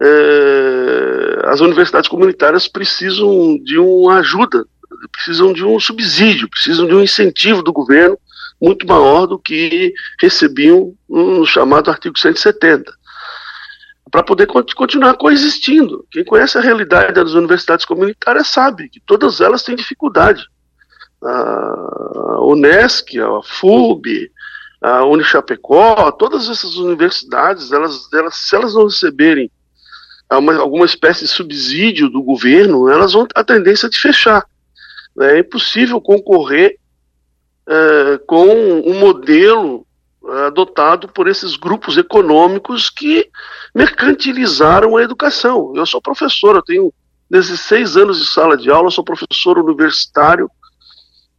É, 0.00 1.42
as 1.46 1.60
universidades 1.60 2.08
comunitárias 2.08 2.68
precisam 2.68 3.58
de 3.58 3.76
uma 3.76 4.18
ajuda, 4.18 4.64
precisam 5.10 5.52
de 5.52 5.64
um 5.64 5.80
subsídio, 5.80 6.48
precisam 6.48 6.86
de 6.86 6.94
um 6.94 7.02
incentivo 7.02 7.60
do 7.60 7.72
governo 7.72 8.16
muito 8.60 8.86
maior 8.86 9.26
do 9.26 9.38
que 9.38 9.92
recebiam 10.20 10.94
no 11.08 11.46
chamado 11.46 11.90
artigo 11.90 12.18
170, 12.18 12.92
para 14.10 14.22
poder 14.22 14.46
continuar 14.46 15.14
coexistindo. 15.14 16.04
Quem 16.10 16.24
conhece 16.24 16.58
a 16.58 16.60
realidade 16.60 17.12
das 17.12 17.32
universidades 17.32 17.84
comunitárias 17.84 18.48
sabe 18.48 18.88
que 18.88 19.00
todas 19.00 19.40
elas 19.40 19.62
têm 19.62 19.76
dificuldade. 19.76 20.44
A 21.22 22.40
Unesc, 22.42 23.18
a 23.18 23.42
FUB, 23.42 24.30
a 24.80 25.04
Unichapecó, 25.04 26.10
todas 26.12 26.48
essas 26.48 26.76
universidades, 26.76 27.70
elas, 27.70 28.12
elas, 28.12 28.34
se 28.36 28.56
elas 28.56 28.74
não 28.74 28.84
receberem 28.84 29.50
uma, 30.32 30.56
alguma 30.56 30.86
espécie 30.86 31.24
de 31.24 31.30
subsídio 31.30 32.08
do 32.08 32.22
governo, 32.22 32.88
elas 32.88 33.12
vão 33.12 33.26
a 33.34 33.44
tendência 33.44 33.88
de 33.88 33.98
fechar. 33.98 34.44
É 35.20 35.38
impossível 35.40 36.00
concorrer 36.00 36.78
é, 37.68 38.18
com 38.26 38.46
um 38.46 38.98
modelo 38.98 39.86
é, 39.86 39.89
adotado 40.46 41.08
por 41.08 41.28
esses 41.28 41.56
grupos 41.56 41.96
econômicos 41.96 42.88
que 42.90 43.28
mercantilizaram 43.74 44.96
a 44.96 45.02
educação. 45.02 45.72
Eu 45.74 45.86
sou 45.86 46.00
professor, 46.00 46.56
eu 46.56 46.62
tenho 46.62 46.92
16 47.30 47.96
anos 47.96 48.20
de 48.20 48.26
sala 48.26 48.56
de 48.56 48.70
aula, 48.70 48.90
sou 48.90 49.04
professor 49.04 49.58
universitário, 49.58 50.50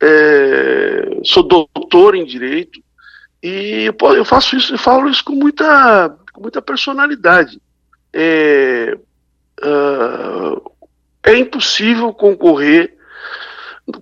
é, 0.02 1.20
sou 1.24 1.44
doutor 1.44 2.16
em 2.16 2.26
direito 2.26 2.82
e 3.44 3.90
eu 4.16 4.26
faço 4.26 4.56
isso, 4.56 4.74
eu 4.74 4.78
falo 4.78 5.10
isso 5.10 5.24
com 5.24 5.34
muita, 5.34 6.16
com 6.32 6.42
muita 6.42 6.62
personalidade. 6.62 7.60
É, 8.14 8.98
uh, 9.64 10.72
é 11.24 11.38
impossível 11.38 12.14
concorrer 12.14 12.98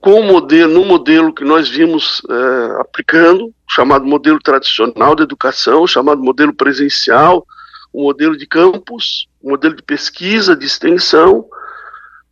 com 0.02 0.20
o 0.20 0.24
modelo, 0.24 0.74
no 0.74 0.86
modelo 0.86 1.34
que 1.34 1.44
nós 1.44 1.70
vimos 1.70 2.22
é, 2.30 2.82
aplicando, 2.82 3.54
chamado 3.68 4.06
modelo 4.06 4.40
tradicional 4.40 5.16
de 5.16 5.24
educação, 5.24 5.88
chamado 5.88 6.22
modelo 6.22 6.54
presencial, 6.54 7.46
o 7.94 8.04
modelo 8.04 8.38
de 8.38 8.46
campus, 8.46 9.28
o 9.42 9.50
modelo 9.50 9.76
de 9.76 9.84
pesquisa, 9.84 10.56
de 10.56 10.66
extensão, 10.66 11.46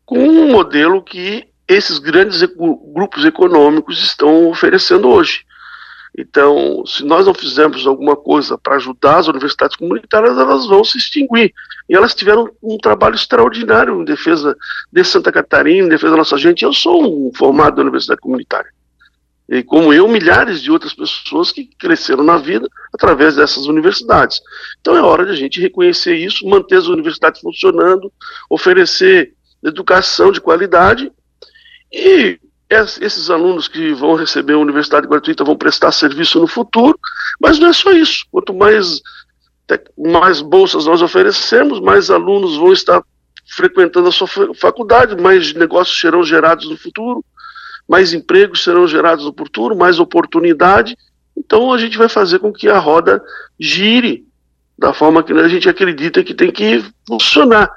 com 0.05 0.19
um 0.19 0.51
modelo 0.51 1.01
que 1.01 1.47
esses 1.67 1.99
grandes 1.99 2.41
grupos 2.43 3.25
econômicos 3.25 4.01
estão 4.01 4.49
oferecendo 4.49 5.09
hoje. 5.09 5.45
Então, 6.17 6.83
se 6.83 7.05
nós 7.05 7.27
não 7.27 7.33
fizermos 7.33 7.85
alguma 7.85 8.15
coisa 8.15 8.57
para 8.57 8.77
ajudar 8.77 9.19
as 9.19 9.27
universidades 9.27 9.77
comunitárias, 9.77 10.35
elas 10.35 10.65
vão 10.65 10.83
se 10.83 10.97
extinguir. 10.97 11.53
E 11.87 11.95
elas 11.95 12.15
tiveram 12.15 12.49
um 12.61 12.75
trabalho 12.77 13.13
extraordinário 13.13 14.01
em 14.01 14.03
defesa 14.03 14.57
de 14.91 15.03
Santa 15.03 15.31
Catarina, 15.31 15.85
em 15.85 15.89
defesa 15.89 16.11
da 16.11 16.17
nossa 16.17 16.35
gente. 16.35 16.63
Eu 16.63 16.73
sou 16.73 17.27
um 17.27 17.31
formado 17.35 17.75
da 17.75 17.83
universidade 17.83 18.19
comunitária. 18.19 18.71
E 19.47 19.61
como 19.61 19.93
eu, 19.93 20.07
milhares 20.07 20.61
de 20.61 20.71
outras 20.71 20.93
pessoas 20.93 21.51
que 21.51 21.69
cresceram 21.77 22.23
na 22.23 22.35
vida 22.35 22.67
através 22.91 23.35
dessas 23.35 23.67
universidades. 23.67 24.41
Então 24.81 24.97
é 24.97 25.01
hora 25.01 25.23
de 25.23 25.31
a 25.31 25.35
gente 25.35 25.61
reconhecer 25.61 26.15
isso, 26.15 26.47
manter 26.47 26.77
as 26.77 26.87
universidades 26.87 27.39
funcionando, 27.41 28.11
oferecer 28.49 29.33
educação 29.63 30.31
de 30.31 30.41
qualidade 30.41 31.11
e 31.93 32.39
esses 32.69 33.29
alunos 33.29 33.67
que 33.67 33.93
vão 33.93 34.15
receber 34.15 34.53
a 34.53 34.59
universidade 34.59 35.07
gratuita 35.07 35.43
vão 35.43 35.55
prestar 35.55 35.91
serviço 35.91 36.39
no 36.39 36.47
futuro, 36.47 36.99
mas 37.39 37.59
não 37.59 37.69
é 37.69 37.73
só 37.73 37.91
isso. 37.91 38.25
Quanto 38.29 38.53
mais, 38.53 39.01
mais 39.97 40.41
bolsas 40.41 40.85
nós 40.85 41.01
oferecemos, 41.01 41.79
mais 41.79 42.09
alunos 42.09 42.57
vão 42.57 42.73
estar 42.73 43.01
frequentando 43.55 44.09
a 44.09 44.11
sua 44.11 44.27
faculdade, 44.55 45.15
mais 45.21 45.53
negócios 45.53 45.99
serão 45.99 46.23
gerados 46.23 46.69
no 46.69 46.77
futuro, 46.77 47.23
mais 47.87 48.13
empregos 48.13 48.63
serão 48.63 48.85
gerados 48.85 49.23
no 49.23 49.33
futuro, 49.33 49.75
mais 49.75 49.97
oportunidade. 49.99 50.97
Então 51.37 51.71
a 51.71 51.77
gente 51.77 51.97
vai 51.97 52.09
fazer 52.09 52.39
com 52.39 52.51
que 52.51 52.67
a 52.67 52.77
roda 52.77 53.23
gire 53.57 54.27
da 54.77 54.93
forma 54.93 55.23
que 55.23 55.31
a 55.31 55.47
gente 55.47 55.69
acredita 55.69 56.23
que 56.23 56.33
tem 56.33 56.51
que 56.51 56.83
funcionar 57.07 57.71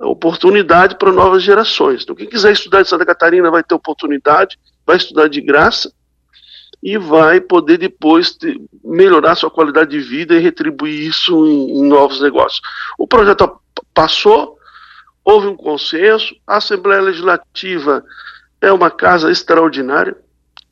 oportunidade 0.00 0.96
para 0.96 1.12
novas 1.12 1.42
gerações. 1.42 2.02
Então, 2.02 2.14
quem 2.14 2.28
quiser 2.28 2.52
estudar 2.52 2.80
em 2.80 2.84
Santa 2.84 3.06
Catarina 3.06 3.50
vai 3.50 3.62
ter 3.62 3.74
oportunidade, 3.74 4.58
vai 4.86 4.96
estudar 4.96 5.28
de 5.28 5.40
graça 5.40 5.92
e 6.82 6.98
vai 6.98 7.40
poder 7.40 7.78
depois 7.78 8.36
ter, 8.36 8.60
melhorar 8.84 9.34
sua 9.34 9.50
qualidade 9.50 9.90
de 9.90 10.00
vida 10.00 10.34
e 10.34 10.38
retribuir 10.38 11.08
isso 11.08 11.46
em, 11.46 11.80
em 11.80 11.88
novos 11.88 12.20
negócios. 12.20 12.60
O 12.98 13.06
projeto 13.06 13.60
passou, 13.94 14.58
houve 15.24 15.46
um 15.46 15.56
consenso, 15.56 16.34
a 16.46 16.58
Assembleia 16.58 17.00
Legislativa 17.00 18.04
é 18.60 18.70
uma 18.70 18.90
casa 18.90 19.30
extraordinária. 19.30 20.16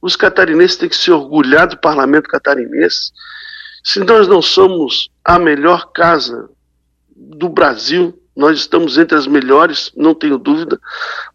Os 0.00 0.16
catarinenses 0.16 0.76
têm 0.76 0.88
que 0.88 0.96
se 0.96 1.10
orgulhar 1.10 1.66
do 1.66 1.78
parlamento 1.78 2.28
catarinense. 2.28 3.10
Se 3.82 4.00
nós 4.00 4.28
não 4.28 4.42
somos 4.42 5.08
a 5.24 5.38
melhor 5.38 5.90
casa 5.92 6.48
do 7.16 7.48
Brasil, 7.48 8.18
nós 8.36 8.58
estamos 8.58 8.98
entre 8.98 9.16
as 9.16 9.26
melhores, 9.26 9.92
não 9.96 10.14
tenho 10.14 10.38
dúvida, 10.38 10.78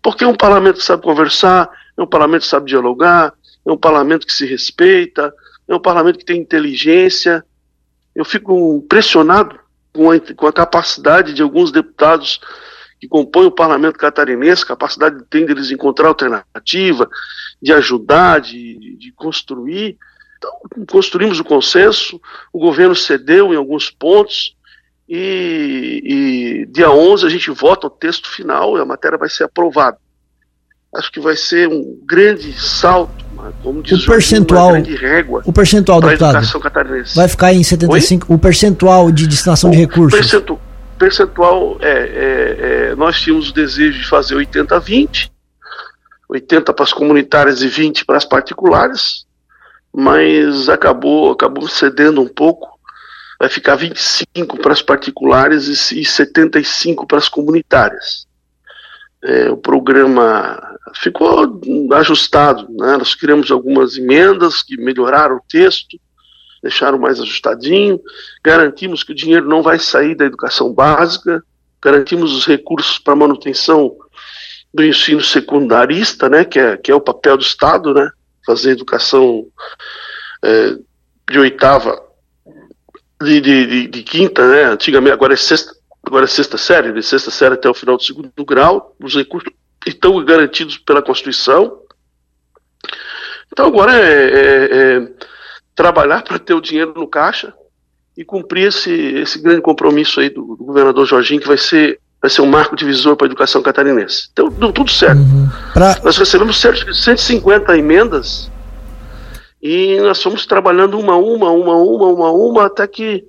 porque 0.02 0.24
é 0.24 0.28
um 0.28 0.36
parlamento 0.36 0.82
sabe 0.82 1.04
conversar, 1.04 1.70
é 1.98 2.02
um 2.02 2.08
parlamento 2.08 2.42
que 2.42 2.48
sabe 2.48 2.68
dialogar, 2.68 3.34
é 3.66 3.72
um 3.72 3.78
parlamento 3.78 4.26
que 4.26 4.34
se 4.34 4.46
respeita, 4.46 5.34
é 5.68 5.76
um 5.76 5.80
parlamento 5.80 6.20
que 6.20 6.26
tem 6.26 6.42
inteligência. 6.42 7.46
Eu 8.16 8.26
fico 8.26 8.82
impressionado 8.84 9.60
com 9.94 10.12
a, 10.12 10.20
com 10.20 10.48
a 10.48 10.54
capacidade 10.54 11.34
de 11.34 11.42
alguns 11.42 11.72
deputados 11.72 12.40
que 13.00 13.08
compõem 13.08 13.46
o 13.46 13.52
parlamento 13.52 13.98
catarinense, 13.98 14.66
capacidade 14.66 15.20
de 15.20 15.26
tem 15.26 15.46
deles 15.46 15.72
encontrar 15.72 16.10
alternativa, 16.10 17.10
de 17.62 17.72
ajudar, 17.72 18.42
de, 18.42 18.98
de 18.98 19.12
construir. 19.14 19.98
Então, 20.38 20.52
construímos 20.90 21.40
o 21.40 21.44
consenso, 21.44 22.20
o 22.52 22.60
governo 22.60 22.96
cedeu 22.96 23.54
em 23.54 23.58
alguns 23.58 23.90
pontos, 23.90 24.56
e, 25.10 26.02
e, 26.06 26.66
dia 26.68 26.92
11 26.92 27.26
a 27.26 27.30
gente 27.30 27.50
vota 27.50 27.88
o 27.88 27.90
texto 27.90 28.30
final 28.30 28.78
e 28.78 28.82
a 28.82 28.86
matéria 28.86 29.18
vai 29.18 29.28
ser 29.28 29.46
aprovada. 29.46 29.98
Acho 30.96 31.12
que 31.12 31.20
vai 31.20 31.36
ser 31.36 31.68
um 31.68 32.00
grande 32.06 32.54
salto, 32.54 33.26
como 33.64 33.82
diz 33.82 34.04
o 34.04 34.06
percentual, 34.06 34.70
uma 34.70 34.80
régua 34.80 35.42
o 35.46 35.54
percentual, 35.54 36.02
deputado, 36.02 36.46
vai 37.16 37.28
ficar 37.28 37.54
em 37.54 37.64
75, 37.64 38.28
Oi? 38.30 38.36
o 38.36 38.40
percentual 38.40 39.12
de 39.12 39.28
destinação 39.28 39.70
o 39.70 39.74
de 39.74 39.80
recursos. 39.80 40.20
Percentual, 40.20 40.62
percentual 40.98 41.78
é, 41.80 41.90
é, 41.90 42.90
é, 42.92 42.96
nós 42.96 43.20
tínhamos 43.20 43.50
o 43.50 43.54
desejo 43.54 44.00
de 44.00 44.08
fazer 44.08 44.36
80-20, 44.36 45.32
80 46.28 46.74
para 46.74 46.84
as 46.84 46.94
comunitárias 46.94 47.64
e 47.64 47.68
20 47.68 48.06
para 48.06 48.18
as 48.18 48.26
particulares, 48.26 49.26
mas 49.94 50.70
acabou, 50.70 51.32
acabou 51.32 51.68
cedendo 51.68 52.22
um 52.22 52.28
pouco 52.28 52.79
vai 53.40 53.48
ficar 53.48 53.76
25 53.76 54.58
para 54.58 54.74
as 54.74 54.82
particulares 54.82 55.92
e 55.92 56.04
75 56.04 57.08
para 57.08 57.18
as 57.18 57.30
comunitárias. 57.30 58.28
É, 59.24 59.50
o 59.50 59.58
programa 59.58 60.78
ficou 60.96 61.62
ajustado, 61.94 62.68
né? 62.70 62.98
nós 62.98 63.16
criamos 63.16 63.50
algumas 63.50 63.98
emendas 63.98 64.62
que 64.62 64.78
melhoraram 64.78 65.38
o 65.38 65.44
texto, 65.48 66.00
deixaram 66.62 67.00
mais 67.00 67.22
ajustadinho, 67.22 68.00
garantimos 68.44 69.04
que 69.04 69.14
o 69.14 69.16
dinheiro 69.16 69.48
não 69.48 69.62
vai 69.62 69.80
sair 69.80 70.16
da 70.16 70.26
educação 70.26 70.74
básica, 70.74 71.42
garantimos 71.82 72.36
os 72.36 72.46
recursos 72.46 73.00
para 73.00 73.16
manutenção 73.16 73.96
do 74.74 74.84
ensino 74.84 75.24
secundarista, 75.24 76.30
né, 76.30 76.44
que 76.44 76.60
é, 76.60 76.78
que 76.78 76.92
é 76.92 76.96
o 76.96 77.02
papel 77.02 77.38
do 77.38 77.44
Estado, 77.44 77.94
né, 77.94 78.10
fazer 78.46 78.72
educação 78.72 79.46
é, 80.44 80.76
de 81.30 81.40
oitava 81.40 82.09
de, 83.22 83.42
de, 83.42 83.88
de, 83.88 84.04
quinta, 84.04 84.48
né? 84.48 84.64
Antigamente, 84.64 85.14
agora 85.14 85.34
é 85.34 85.38
sexta, 85.38 85.74
agora 86.04 86.26
é 86.26 86.28
sexta 86.28 86.58
série, 86.58 86.94
de 86.94 87.04
sexta 87.04 87.30
série 87.30 87.56
até 87.56 87.70
o 87.70 87.74
final 87.74 87.98
do 87.98 88.04
segundo 88.04 88.32
grau, 88.46 88.96
os 89.02 89.16
recursos 89.16 89.52
estão 89.86 90.24
garantidos 90.24 90.78
pela 90.78 91.02
Constituição. 91.02 91.80
Então 93.52 93.66
agora 93.66 93.94
é, 93.94 94.24
é, 94.24 94.98
é 94.98 95.08
trabalhar 95.76 96.24
para 96.24 96.40
ter 96.40 96.54
o 96.54 96.62
dinheiro 96.62 96.94
no 96.96 97.08
caixa 97.08 97.54
e 98.16 98.24
cumprir 98.24 98.68
esse, 98.68 98.92
esse 98.92 99.40
grande 99.40 99.62
compromisso 99.62 100.20
aí 100.20 100.30
do, 100.30 100.56
do 100.56 100.64
governador 100.66 101.06
Jorginho, 101.06 101.42
que 101.42 101.48
vai 101.48 101.58
ser 101.58 102.00
vai 102.22 102.30
ser 102.30 102.42
um 102.42 102.48
marco 102.48 102.76
divisor 102.76 103.16
para 103.16 103.26
a 103.26 103.30
educação 103.30 103.62
catarinense. 103.62 104.28
Então, 104.34 104.50
deu 104.50 104.74
tudo 104.74 104.92
certo. 104.92 105.20
Uhum. 105.20 105.50
Pra... 105.74 105.98
Nós 106.04 106.18
recebemos 106.18 106.60
cerca 106.60 106.84
de 106.84 106.94
150 106.94 107.78
emendas 107.78 108.52
e 109.62 110.00
nós 110.02 110.22
fomos 110.22 110.46
trabalhando 110.46 110.98
uma, 110.98 111.16
uma, 111.16 111.52
uma, 111.52 111.76
uma, 111.76 112.08
uma, 112.08 112.32
uma, 112.32 112.66
até 112.66 112.88
que, 112.88 113.26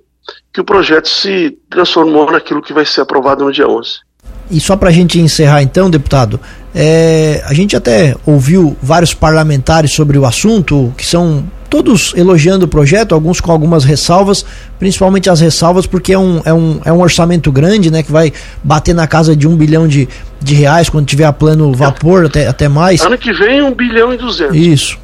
que 0.53 0.61
o 0.61 0.63
projeto 0.63 1.09
se 1.09 1.57
transformou 1.69 2.31
naquilo 2.31 2.61
que 2.61 2.73
vai 2.73 2.85
ser 2.85 3.01
aprovado 3.01 3.43
no 3.43 3.51
dia 3.51 3.67
11. 3.67 3.99
E 4.49 4.59
só 4.59 4.75
para 4.75 4.89
a 4.89 4.91
gente 4.91 5.19
encerrar 5.19 5.61
então, 5.61 5.89
deputado, 5.89 6.39
é, 6.75 7.41
a 7.45 7.53
gente 7.53 7.75
até 7.75 8.15
ouviu 8.25 8.75
vários 8.81 9.13
parlamentares 9.13 9.93
sobre 9.93 10.17
o 10.17 10.25
assunto, 10.25 10.93
que 10.97 11.05
são 11.05 11.45
todos 11.69 12.13
elogiando 12.17 12.65
o 12.65 12.67
projeto, 12.67 13.15
alguns 13.15 13.39
com 13.39 13.49
algumas 13.49 13.85
ressalvas, 13.85 14.45
principalmente 14.77 15.29
as 15.29 15.39
ressalvas 15.39 15.87
porque 15.87 16.11
é 16.11 16.19
um, 16.19 16.41
é 16.43 16.53
um, 16.53 16.81
é 16.83 16.91
um 16.91 16.99
orçamento 16.99 17.49
grande, 17.49 17.89
né, 17.89 18.03
que 18.03 18.11
vai 18.11 18.33
bater 18.61 18.93
na 18.93 19.07
casa 19.07 19.37
de 19.37 19.47
um 19.47 19.55
bilhão 19.55 19.87
de, 19.87 20.07
de 20.41 20.53
reais 20.53 20.89
quando 20.89 21.05
tiver 21.05 21.23
a 21.23 21.31
plano 21.31 21.71
vapor, 21.73 22.25
até, 22.25 22.45
até 22.45 22.67
mais. 22.67 23.01
Ano 23.01 23.17
que 23.17 23.31
vem, 23.31 23.61
um 23.61 23.73
bilhão 23.73 24.13
e 24.13 24.17
duzentos. 24.17 24.57
Isso. 24.57 24.99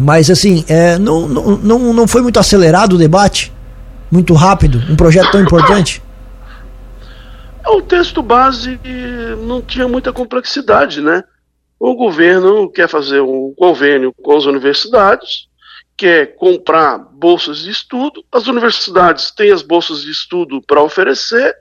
Mas 0.00 0.30
assim, 0.30 0.64
é, 0.66 0.98
não, 0.98 1.28
não, 1.28 1.92
não 1.92 2.08
foi 2.08 2.22
muito 2.22 2.40
acelerado 2.40 2.94
o 2.94 2.98
debate? 2.98 3.52
Muito 4.10 4.32
rápido? 4.32 4.82
Um 4.90 4.96
projeto 4.96 5.30
tão 5.30 5.42
importante? 5.42 6.02
O 7.66 7.82
texto 7.82 8.22
base 8.22 8.80
não 9.46 9.60
tinha 9.60 9.86
muita 9.86 10.12
complexidade, 10.12 11.02
né? 11.02 11.22
O 11.78 11.94
governo 11.94 12.70
quer 12.70 12.88
fazer 12.88 13.20
um 13.20 13.54
convênio 13.56 14.12
com 14.22 14.36
as 14.36 14.46
universidades, 14.46 15.48
quer 15.96 16.34
comprar 16.36 16.98
bolsas 16.98 17.58
de 17.58 17.70
estudo, 17.70 18.24
as 18.32 18.46
universidades 18.46 19.30
têm 19.30 19.52
as 19.52 19.62
bolsas 19.62 20.02
de 20.02 20.10
estudo 20.10 20.62
para 20.66 20.82
oferecer, 20.82 21.54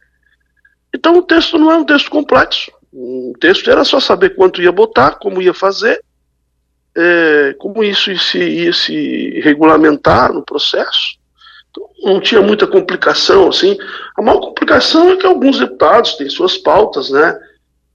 então 0.95 1.17
o 1.17 1.21
texto 1.21 1.57
não 1.57 1.69
é 1.71 1.75
um 1.75 1.85
texto 1.85 2.09
complexo. 2.09 2.71
O 2.91 3.33
texto 3.39 3.69
era 3.69 3.83
só 3.83 3.99
saber 3.99 4.35
quanto 4.35 4.61
ia 4.61 4.71
botar, 4.71 5.11
como 5.11 5.41
ia 5.41 5.53
fazer, 5.53 6.01
é, 6.95 7.55
como 7.59 7.83
isso 7.83 8.11
ia 8.11 8.19
se, 8.19 8.39
ia 8.39 8.73
se 8.73 9.39
regulamentar 9.41 10.33
no 10.33 10.43
processo. 10.43 11.17
Então, 11.69 11.89
não 12.03 12.19
tinha 12.19 12.41
muita 12.41 12.65
complicação, 12.67 13.49
assim. 13.49 13.77
A 14.17 14.21
maior 14.21 14.39
complicação 14.39 15.11
é 15.11 15.17
que 15.17 15.25
alguns 15.25 15.59
deputados 15.59 16.15
têm 16.15 16.29
suas 16.29 16.57
pautas, 16.57 17.09
né? 17.09 17.39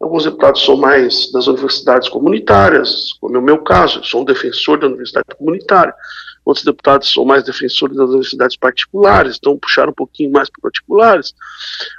Alguns 0.01 0.25
deputados 0.25 0.65
são 0.65 0.77
mais 0.77 1.31
das 1.33 1.47
universidades 1.47 2.09
comunitárias, 2.09 3.13
como 3.21 3.37
é 3.37 3.39
o 3.39 3.43
meu 3.43 3.59
caso, 3.59 4.01
eu 4.01 4.05
sou 4.05 4.21
um 4.23 4.25
defensor 4.25 4.79
da 4.79 4.87
universidade 4.87 5.27
comunitária. 5.37 5.95
Outros 6.45 6.65
deputados 6.65 7.11
são 7.11 7.25
mais 7.25 7.43
defensores 7.43 7.97
das 7.97 8.09
universidades 8.11 8.57
particulares, 8.57 9.39
então 9.39 9.57
puxaram 9.57 9.91
um 9.91 9.95
pouquinho 9.95 10.31
mais 10.31 10.51
para 10.51 10.61
particulares. 10.61 11.33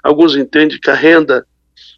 Alguns 0.04 0.36
entendem 0.36 0.80
que 0.80 0.90
a 0.90 0.94
renda, 0.94 1.48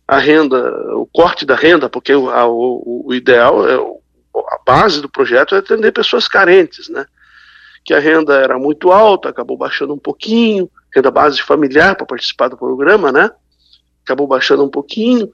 a 0.07 0.17
renda, 0.17 0.95
o 0.95 1.05
corte 1.07 1.45
da 1.45 1.55
renda, 1.55 1.89
porque 1.89 2.15
o, 2.15 2.29
a, 2.29 2.47
o, 2.47 3.03
o 3.07 3.13
ideal 3.13 3.67
é 3.67 3.77
o 3.77 3.99
a 4.49 4.59
base 4.65 5.01
do 5.01 5.09
projeto 5.09 5.55
é 5.55 5.59
atender 5.59 5.91
pessoas 5.91 6.27
carentes, 6.27 6.89
né? 6.89 7.05
Que 7.83 7.93
a 7.93 7.99
renda 7.99 8.35
era 8.35 8.57
muito 8.57 8.91
alta, 8.91 9.29
acabou 9.29 9.57
baixando 9.57 9.93
um 9.93 9.99
pouquinho, 9.99 10.69
renda 10.93 11.11
base 11.11 11.41
familiar 11.41 11.95
para 11.95 12.05
participar 12.05 12.49
do 12.49 12.57
programa, 12.57 13.11
né? 13.11 13.29
Acabou 14.03 14.27
baixando 14.27 14.63
um 14.63 14.69
pouquinho. 14.69 15.29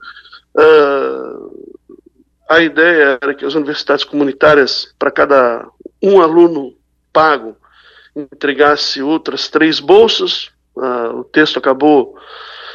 Uh, 0.56 1.74
a 2.48 2.60
ideia 2.60 3.18
era 3.20 3.34
que 3.34 3.44
as 3.44 3.54
universidades 3.54 4.04
comunitárias, 4.04 4.94
para 4.98 5.10
cada 5.10 5.66
um 6.02 6.20
aluno 6.20 6.74
pago, 7.12 7.56
entregasse 8.14 9.02
outras 9.02 9.48
três 9.48 9.80
bolsas. 9.80 10.50
Uh, 10.76 11.20
o 11.20 11.24
texto 11.24 11.58
acabou 11.58 12.16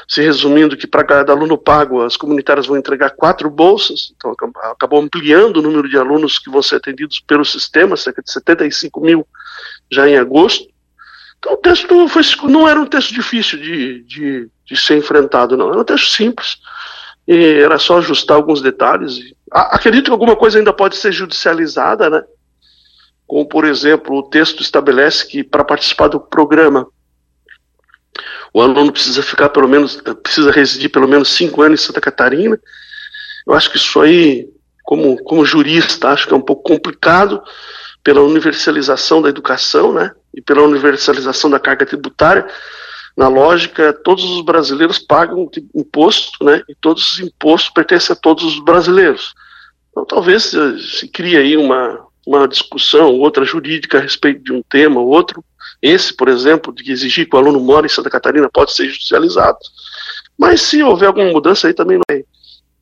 se 0.09 0.23
resumindo 0.23 0.75
que 0.75 0.87
para 0.87 1.03
cada 1.03 1.31
aluno 1.31 1.55
pago, 1.55 2.01
as 2.01 2.17
comunitárias 2.17 2.65
vão 2.65 2.75
entregar 2.75 3.11
quatro 3.11 3.47
bolsas, 3.47 4.11
então 4.17 4.33
acabou 4.71 4.99
ampliando 4.99 5.57
o 5.57 5.61
número 5.61 5.87
de 5.87 5.99
alunos 5.99 6.39
que 6.39 6.49
vão 6.49 6.63
ser 6.63 6.77
atendidos 6.77 7.19
pelo 7.19 7.45
sistema, 7.45 7.95
cerca 7.95 8.23
de 8.23 8.31
75 8.31 8.99
mil 9.01 9.27
já 9.89 10.09
em 10.09 10.17
agosto. 10.17 10.67
Então 11.37 11.53
o 11.53 11.57
texto 11.57 12.07
foi, 12.07 12.23
não 12.49 12.67
era 12.67 12.81
um 12.81 12.87
texto 12.87 13.13
difícil 13.13 13.59
de, 13.59 14.03
de, 14.05 14.49
de 14.65 14.75
ser 14.75 14.97
enfrentado, 14.97 15.55
não, 15.55 15.69
era 15.69 15.79
um 15.79 15.85
texto 15.85 16.09
simples, 16.09 16.57
era 17.27 17.77
só 17.77 17.99
ajustar 17.99 18.35
alguns 18.35 18.63
detalhes. 18.63 19.19
Acredito 19.51 20.05
que 20.05 20.11
alguma 20.11 20.35
coisa 20.35 20.57
ainda 20.57 20.73
pode 20.73 20.95
ser 20.95 21.11
judicializada, 21.11 22.09
né? 22.09 22.23
Como, 23.27 23.47
por 23.47 23.63
exemplo, 23.63 24.17
o 24.17 24.23
texto 24.23 24.63
estabelece 24.63 25.27
que 25.27 25.43
para 25.43 25.63
participar 25.63 26.07
do 26.07 26.19
programa 26.19 26.87
o 28.53 28.61
aluno 28.61 28.91
precisa 28.91 29.21
ficar 29.21 29.49
pelo 29.49 29.67
menos, 29.67 30.01
precisa 30.23 30.51
residir 30.51 30.89
pelo 30.89 31.07
menos 31.07 31.29
cinco 31.29 31.61
anos 31.61 31.81
em 31.81 31.85
Santa 31.85 32.01
Catarina. 32.01 32.59
Eu 33.47 33.53
acho 33.53 33.69
que 33.69 33.77
isso 33.77 33.99
aí, 34.01 34.47
como, 34.83 35.21
como 35.23 35.45
jurista, 35.45 36.09
acho 36.09 36.27
que 36.27 36.33
é 36.33 36.37
um 36.37 36.41
pouco 36.41 36.63
complicado 36.63 37.41
pela 38.03 38.21
universalização 38.21 39.21
da 39.21 39.29
educação, 39.29 39.93
né? 39.93 40.11
E 40.33 40.41
pela 40.41 40.63
universalização 40.63 41.49
da 41.49 41.59
carga 41.59 41.85
tributária. 41.85 42.47
Na 43.15 43.27
lógica, 43.27 43.91
todos 43.91 44.23
os 44.23 44.41
brasileiros 44.43 44.97
pagam 44.99 45.49
imposto, 45.75 46.43
né? 46.43 46.61
E 46.69 46.75
todos 46.75 47.13
os 47.13 47.19
impostos 47.19 47.71
pertencem 47.71 48.13
a 48.13 48.19
todos 48.19 48.43
os 48.43 48.63
brasileiros. 48.63 49.33
Então, 49.91 50.05
talvez 50.05 50.51
se 50.99 51.07
crie 51.07 51.35
aí 51.35 51.57
uma, 51.57 51.99
uma 52.37 52.47
discussão, 52.47 53.15
outra 53.15 53.43
jurídica 53.43 53.97
a 53.97 54.01
respeito 54.01 54.43
de 54.43 54.53
um 54.53 54.61
tema 54.61 54.99
ou 54.99 55.07
outro, 55.07 55.43
esse, 55.81 56.13
por 56.13 56.27
exemplo, 56.27 56.73
de 56.73 56.91
exigir 56.91 57.27
que 57.27 57.35
o 57.35 57.39
aluno 57.39 57.59
mora 57.59 57.85
em 57.85 57.89
Santa 57.89 58.09
Catarina 58.09 58.49
pode 58.51 58.73
ser 58.73 58.87
judicializado. 58.87 59.57
Mas 60.37 60.61
se 60.61 60.83
houver 60.83 61.07
alguma 61.07 61.31
mudança 61.31 61.67
aí 61.67 61.73
também 61.73 61.97
não 61.97 62.03
vai, 62.07 62.23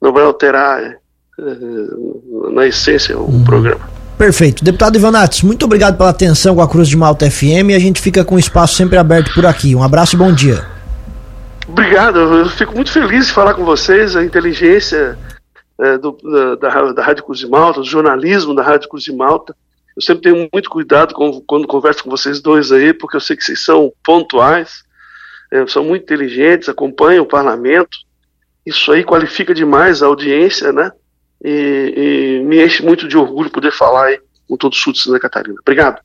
não 0.02 0.14
vai 0.14 0.24
alterar 0.24 0.82
é, 0.82 1.00
na 2.52 2.66
essência 2.66 3.18
o 3.18 3.24
uhum. 3.24 3.44
programa. 3.44 3.90
Perfeito. 4.18 4.64
Deputado 4.64 4.96
Ivanates, 4.96 5.44
muito 5.44 5.64
obrigado 5.64 5.96
pela 5.96 6.10
atenção 6.10 6.56
com 6.56 6.62
a 6.62 6.68
Cruz 6.68 6.90
de 6.90 6.98
Malta 6.98 7.30
FM. 7.30 7.72
A 7.76 7.80
gente 7.80 8.02
fica 8.02 8.26
com 8.26 8.36
o 8.36 8.40
espaço 8.40 8.76
sempre 8.76 8.98
aberto 8.98 9.34
por 9.34 9.46
aqui. 9.46 9.76
Um 9.76 9.84
abraço 9.84 10.16
e 10.16 10.18
bom 10.18 10.34
dia. 10.34 10.66
Obrigado, 11.68 12.18
eu 12.18 12.50
fico 12.50 12.74
muito 12.74 12.92
feliz 12.92 13.28
de 13.28 13.34
falar 13.34 13.54
com 13.54 13.64
vocês, 13.66 14.16
a 14.16 14.24
inteligência 14.24 15.18
é, 15.80 15.98
do, 15.98 16.18
da, 16.60 16.92
da, 16.92 17.04
Rádio 17.04 17.24
Cruz 17.24 17.40
de 17.40 17.48
Malta, 17.48 17.82
o 17.82 17.84
jornalismo 17.84 18.56
da 18.56 18.63
Rádio 18.63 18.90
Cruz 18.90 19.04
de 19.04 19.13
Malta. 19.13 19.56
Eu 19.96 20.02
sempre 20.02 20.24
tenho 20.32 20.50
muito 20.52 20.70
cuidado 20.70 21.13
com, 21.13 21.42
quando 21.42 21.68
converso 21.68 22.04
com 22.04 22.10
vocês 22.10 22.42
dois 22.42 22.72
aí, 22.72 22.94
porque 22.94 23.16
eu 23.16 23.22
sei 23.22 23.36
que 23.36 23.44
vocês 23.44 23.63
são 23.63 23.92
pontuais, 24.04 24.84
é, 25.52 25.66
são 25.68 25.84
muito 25.84 26.04
inteligentes, 26.04 26.70
acompanham 26.70 27.24
o 27.24 27.28
parlamento. 27.28 27.98
Isso 28.66 28.92
aí 28.92 29.04
qualifica 29.04 29.54
demais 29.54 30.04
a 30.04 30.08
audiência, 30.08 30.72
né? 30.72 30.92
E, 31.44 32.40
e 32.42 32.46
me 32.46 32.63
enche 32.63 32.84
muito 32.84 33.08
de 33.08 33.18
orgulho 33.18 33.50
poder 33.50 33.72
falar 33.72 34.08
aí 34.08 34.20
com 34.48 34.58
todo 34.58 34.74
o 34.74 34.76
sul 34.76 34.94
de 34.94 35.00
Santa 35.00 35.20
Catarina. 35.20 35.58
Obrigado. 35.62 36.02